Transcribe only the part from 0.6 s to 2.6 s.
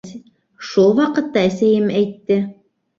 Шул ваҡытта әсәйем әйтте.